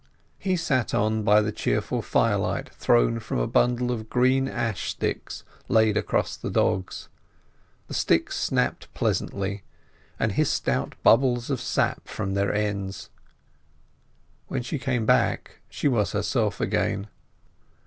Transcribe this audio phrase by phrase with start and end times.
[0.39, 5.43] He sat on by the cheerful firelight thrown from a bundle of green ash sticks
[5.67, 7.07] laid across the dogs;
[7.87, 9.61] the sticks snapped pleasantly,
[10.17, 13.11] and hissed out bubbles of sap from their ends.
[14.47, 17.07] When she came back she was herself again.